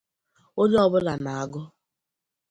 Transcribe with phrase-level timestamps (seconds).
[0.61, 1.59] onye ọbụla na-agụ